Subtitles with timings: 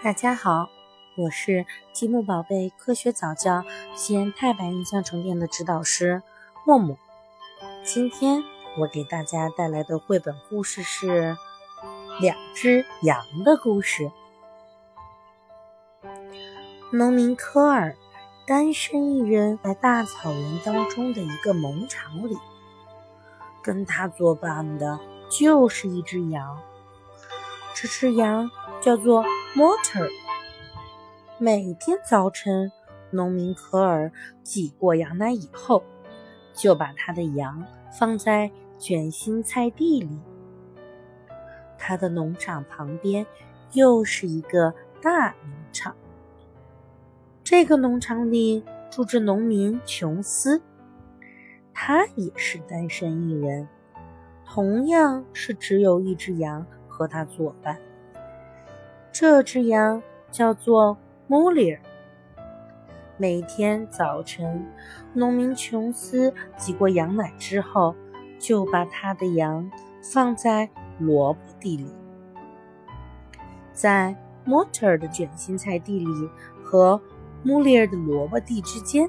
[0.00, 0.68] 大家好，
[1.16, 3.64] 我是积木宝贝科学早教
[3.96, 6.22] 西安太白印象城店的指导师
[6.64, 6.96] 默默。
[7.84, 8.44] 今天
[8.78, 11.36] 我给大家带来的绘本故事是
[12.20, 14.12] 《两只羊的故事》。
[16.92, 17.96] 农民科尔
[18.46, 22.36] 单身一人，在大草原当中的一个农场里，
[23.64, 26.62] 跟他作伴的就是一只羊。
[27.74, 28.48] 这只羊。
[28.80, 30.08] 叫做 Motor。
[31.38, 32.70] 每天早晨，
[33.10, 34.12] 农民科尔
[34.42, 35.82] 挤过羊奶以后，
[36.54, 37.64] 就把他的羊
[37.98, 40.20] 放在卷心菜地里。
[41.76, 43.26] 他的农场旁边
[43.72, 45.96] 又是一个大农场。
[47.42, 50.62] 这个农场里住着农民琼斯，
[51.74, 53.68] 他也是单身一人，
[54.46, 57.76] 同样是只有一只羊和他作伴。
[59.12, 60.96] 这只羊叫做
[61.26, 61.80] 莫里尔。
[63.16, 64.64] 每天早晨，
[65.12, 67.94] 农民琼斯挤过羊奶之后，
[68.38, 69.68] 就把他的羊
[70.02, 71.90] 放在萝卜地里。
[73.72, 76.06] 在莫特尔的卷心菜地里
[76.62, 77.00] 和
[77.42, 79.08] 穆里尔的萝卜地之间，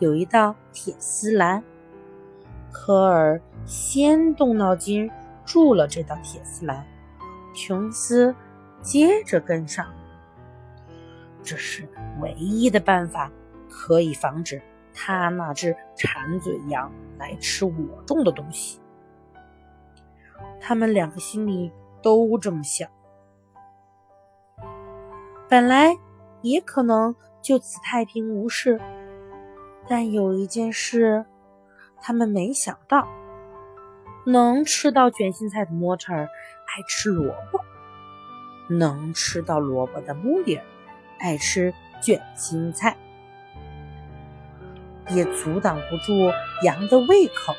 [0.00, 1.62] 有一道铁丝栏。
[2.72, 5.08] 科尔先动脑筋
[5.44, 6.84] 筑了这道铁丝栏，
[7.54, 8.34] 琼斯。
[8.82, 9.86] 接着跟上，
[11.42, 11.86] 这是
[12.20, 13.30] 唯一的办法，
[13.68, 14.60] 可以防止
[14.94, 18.80] 他那只馋嘴羊来吃我种的东西。
[20.60, 21.72] 他们两个心里
[22.02, 22.88] 都这么想。
[25.48, 25.96] 本来
[26.42, 28.80] 也可能就此太平无事，
[29.88, 31.24] 但有一件事
[32.00, 33.08] 他们没想到：
[34.24, 37.60] 能吃到卷心菜的莫特尔爱吃萝卜。
[38.70, 40.62] 能吃到萝卜的穆里尔
[41.18, 42.96] 爱吃卷心菜，
[45.10, 46.12] 也阻挡不住
[46.62, 47.52] 羊的胃口。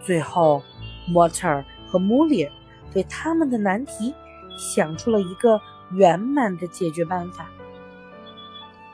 [0.00, 0.62] 最后，
[1.08, 2.52] 莫特尔和穆里尔
[2.92, 4.14] 对他们的难题
[4.56, 5.60] 想出了一个
[5.90, 7.50] 圆满的解决办法。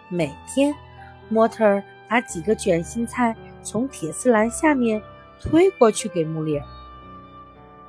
[0.08, 0.74] 每天，
[1.28, 5.02] 莫特尔把几个卷心菜从铁丝栏下面
[5.40, 6.66] 推过去给穆里尔，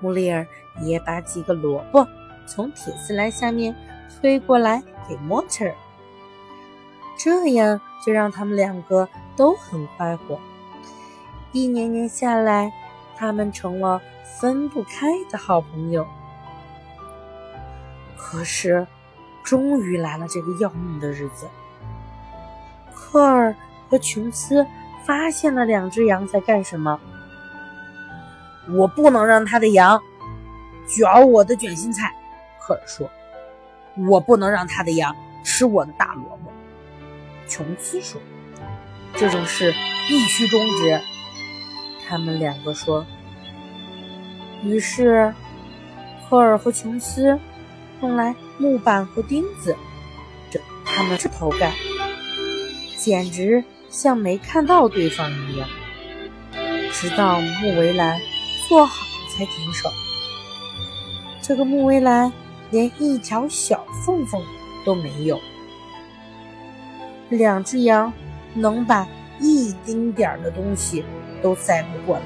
[0.01, 0.45] 穆里尔
[0.81, 2.05] 也把几个萝卜。
[2.45, 3.75] 从铁丝栏下面
[4.19, 5.75] 推过来给莫特尔，
[7.17, 10.39] 这样就让他们两个都很快活。
[11.51, 12.71] 一年年下来，
[13.15, 14.01] 他们成了
[14.39, 16.05] 分不开的好朋友。
[18.17, 18.85] 可是，
[19.43, 21.47] 终于来了这个要命的日子。
[22.93, 23.55] 科尔
[23.89, 24.65] 和琼斯
[25.05, 26.99] 发现了两只羊在干什么。
[28.71, 30.01] 我不能让他的羊
[30.87, 32.13] 嚼我的卷心菜。
[32.65, 33.07] 科尔说
[34.09, 36.51] ：“我不能让他的羊吃我的大萝卜。”
[37.47, 38.19] 琼斯说
[39.15, 39.71] ：“这种事
[40.07, 40.99] 必须终止。”
[42.09, 43.05] 他们两个说。
[44.63, 45.31] 于是，
[46.27, 47.39] 科尔和琼斯
[48.01, 49.75] 弄来木板和钉子，
[50.49, 51.71] 这他们是头干，
[52.97, 55.69] 简直像没看到对方一样。
[56.91, 58.19] 直到木围栏
[58.67, 59.87] 做好才停手。
[61.43, 62.33] 这个木围栏。
[62.75, 64.43] 连一条小缝缝
[64.85, 65.39] 都没有，
[67.29, 68.11] 两只羊
[68.53, 69.07] 能把
[69.39, 71.05] 一丁点儿的东西
[71.41, 72.25] 都塞不过来。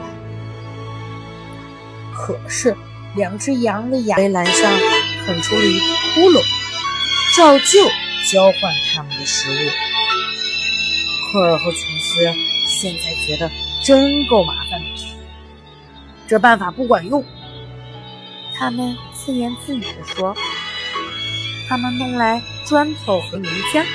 [2.11, 2.75] 可是，
[3.15, 4.71] 两只羊的牙围栏上
[5.23, 6.43] 啃出了一个窟窿，
[7.35, 7.87] 照旧
[8.31, 9.69] 交换他们的食物。
[11.31, 12.23] 科尔和琼斯
[12.65, 13.51] 现在觉得
[13.83, 15.15] 真够麻烦的，
[16.27, 17.23] 这办法不管用。
[18.55, 18.97] 他们。
[19.29, 20.35] 自言自语地说
[21.69, 23.85] ：“他们弄来砖头和泥浆，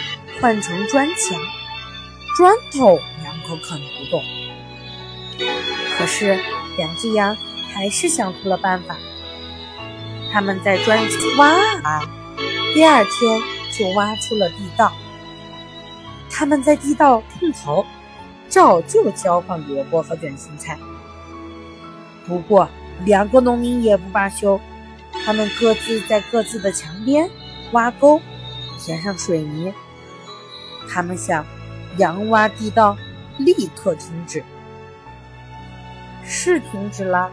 [0.41, 1.37] 换成砖墙。
[2.37, 4.23] 砖头羊可啃不动。
[5.99, 6.39] 可是
[6.79, 7.37] 两只羊
[7.73, 8.97] 还是想出了办法。
[10.33, 11.01] 他们在砖
[11.37, 11.49] 挖
[11.83, 12.01] 啊，
[12.73, 13.43] 第二天
[13.77, 14.93] 就挖出了地道。
[16.31, 17.85] 他们在地道碰头，
[18.49, 20.79] 照旧交换萝卜和卷心菜。
[22.25, 22.69] 不过
[23.05, 24.61] 两个农民也不罢休。”
[25.25, 27.31] 他们各自在各自的墙边
[27.73, 28.21] 挖沟，
[28.79, 29.73] 填上水泥。
[30.89, 31.47] 他们想，
[31.97, 32.95] 羊挖地道
[33.39, 34.45] 立刻停止，
[36.23, 37.31] 是停止了，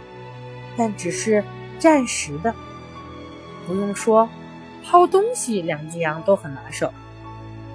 [0.78, 1.44] 但只是
[1.80, 2.56] 暂时的。
[3.68, 4.30] 不用说，
[4.86, 6.94] 抛东西，两只羊都很拿手。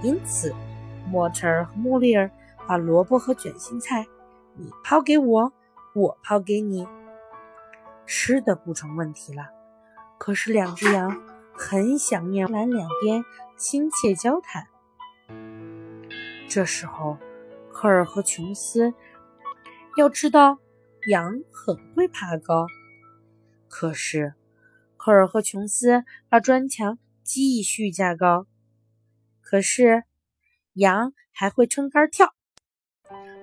[0.03, 0.55] 因此，
[1.11, 2.31] 莫特尔和穆里尔
[2.67, 4.07] 把萝卜和卷心菜，
[4.55, 5.53] 你抛给我，
[5.95, 6.89] 我抛给你，
[8.07, 9.56] 吃的不成问题了。
[10.19, 11.23] 可是两只羊
[11.55, 13.25] 很想念蓝两边
[13.57, 14.67] 亲切交谈。
[16.49, 17.19] 这时候，
[17.73, 18.95] 科尔和琼斯
[19.97, 20.59] 要知道，
[21.09, 22.67] 羊很会爬高。
[23.69, 24.35] 可是，
[24.97, 28.47] 科尔和琼斯把砖墙继续加高。
[29.43, 30.05] 可是，
[30.73, 32.33] 羊还会撑杆跳。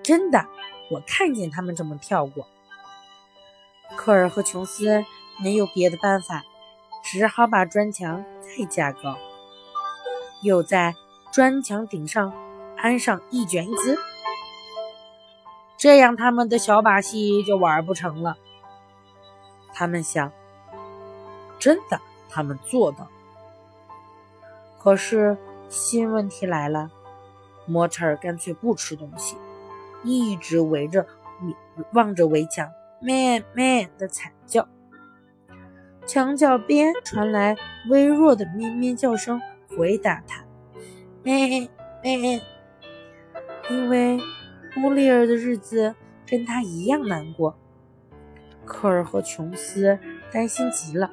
[0.04, 0.48] 真的，
[0.92, 2.48] 我看见他们这么跳过。
[3.96, 5.06] 科尔和琼斯
[5.42, 6.44] 没有别的办法，
[7.04, 9.18] 只好把砖墙再加高，
[10.42, 10.96] 又在
[11.32, 12.34] 砖墙顶上
[12.78, 13.98] 安上一卷椅子。
[15.78, 18.38] 这样，他们的小把戏就玩不成了。
[19.74, 20.32] 他们想，
[21.60, 23.08] 真的，他们做到。
[24.80, 25.38] 可是，
[25.70, 26.90] 新问题来了，
[27.66, 29.36] 模特儿干脆不吃东西，
[30.04, 31.06] 一直围着
[31.92, 32.72] 望着围墙。
[33.02, 34.66] 咩咩的惨叫，
[36.06, 37.56] 墙角边传来
[37.90, 39.42] 微弱的咩咩叫声，
[39.76, 40.44] 回答他。
[41.24, 41.70] 咩
[42.02, 42.42] 咩，
[43.70, 44.20] 因为
[44.76, 45.96] 穆里尔的日子
[46.28, 47.58] 跟他一样难过。
[48.66, 49.98] 科尔和琼斯
[50.32, 51.10] 担心极了，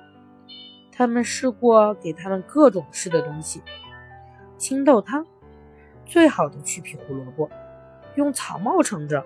[0.93, 3.63] 他们试过给他们各种吃的东西：
[4.57, 5.27] 青豆汤，
[6.05, 7.49] 最好的去皮胡萝卜，
[8.17, 9.25] 用草帽盛着，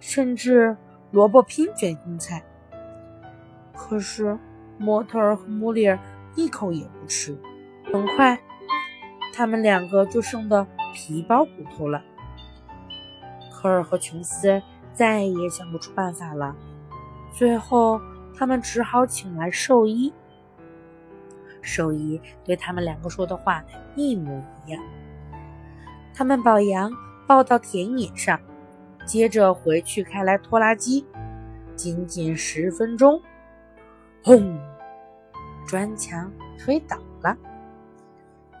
[0.00, 0.76] 甚至。
[1.10, 2.42] 萝卜拼卷心菜，
[3.72, 4.36] 可是
[4.78, 5.98] 模特儿和穆里尔
[6.34, 7.36] 一口也不吃。
[7.92, 8.38] 很快，
[9.32, 12.02] 他们两个就剩的皮包骨头了。
[13.52, 14.62] 科尔和琼斯
[14.92, 16.54] 再也想不出办法了。
[17.32, 18.00] 最后，
[18.36, 20.12] 他们只好请来兽医。
[21.62, 23.64] 兽医对他们两个说的话
[23.96, 24.82] 一模一样。
[26.14, 26.90] 他们把羊
[27.26, 28.38] 抱到田野上。
[29.06, 31.04] 接着回去开来拖拉机，
[31.76, 33.20] 仅仅十分钟，
[34.24, 34.58] 轰！
[35.68, 37.36] 砖墙推倒了。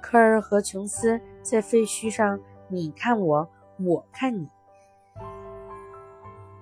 [0.02, 2.38] 科尔和琼斯在废墟上，
[2.68, 4.46] 你看我，我看你。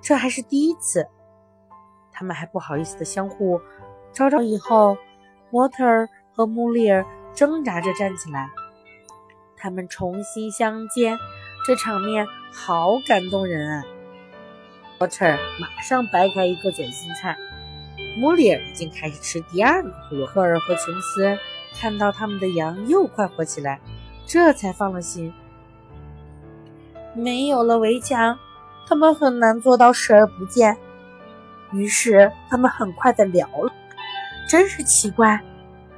[0.00, 1.08] 这还是第一次，
[2.12, 3.60] 他们还不好意思的相互
[4.12, 4.40] 招招。
[4.40, 4.96] 以后，
[5.50, 7.04] 莫特尔和穆丽尔
[7.34, 8.50] 挣扎着站起来，
[9.56, 11.18] 他们重新相见。
[11.66, 13.84] 这场面好感动人啊！
[14.96, 15.26] 波特
[15.60, 17.36] 马上掰开一个卷心菜，
[18.16, 20.32] 穆里尔已经开始吃第二个胡萝卜。
[20.32, 21.38] 科尔和琼斯
[21.80, 23.80] 看到他们的羊又快活起来，
[24.26, 25.32] 这才放了心。
[27.14, 28.38] 没有了围墙，
[28.88, 30.76] 他们很难做到视而不见。
[31.72, 33.72] 于是他们很快的聊了。
[34.48, 35.40] 真是奇怪，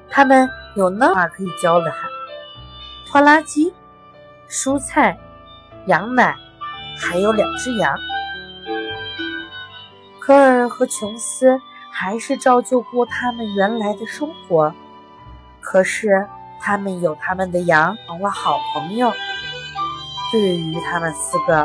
[0.09, 2.09] 他们有那么可以交的哈！
[3.09, 3.73] 拖拉机，
[4.49, 5.19] 蔬菜。
[5.87, 6.35] 羊奶，
[6.97, 7.95] 还有两只羊。
[10.19, 11.61] 科尔和琼斯
[11.97, 14.75] 还是照旧过他们原来的生活，
[15.61, 16.27] 可是
[16.61, 19.13] 他们有他们的羊，成了好朋友。
[20.33, 21.65] 对于他们四个，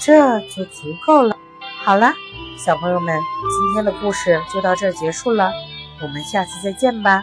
[0.00, 1.36] 这就足够了。
[1.84, 2.10] 好了，
[2.56, 3.14] 小朋友们，
[3.50, 5.52] 今天的故事就到这结束了，
[6.00, 7.22] 我们下次再见吧。